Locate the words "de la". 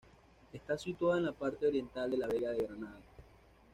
2.09-2.25